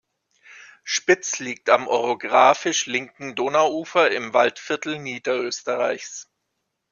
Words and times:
Spitz 0.83 1.37
liegt 1.37 1.69
am 1.69 1.87
orographisch 1.87 2.87
linken 2.87 3.35
Donauufer 3.35 4.09
im 4.09 4.33
Waldviertel 4.33 4.97
Niederösterreichs. 4.97 6.27